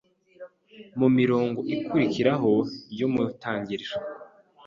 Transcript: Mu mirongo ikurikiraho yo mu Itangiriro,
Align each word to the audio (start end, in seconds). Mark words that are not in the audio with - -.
Mu 0.99 1.07
mirongo 1.17 1.59
ikurikiraho 1.75 2.51
yo 2.99 3.07
mu 3.13 3.21
Itangiriro, 3.33 3.95